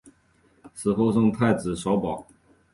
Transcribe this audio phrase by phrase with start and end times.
[0.73, 2.25] 死后赠太子少保。